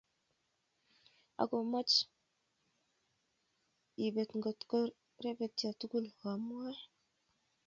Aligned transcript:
Ako 1.41 1.55
moch 1.71 1.93
ibeet 4.05 4.31
ngot 4.37 4.59
ko 4.69 4.77
rebetyo 5.23 5.69
tugul, 5.79 6.05
komwoi. 6.19 6.77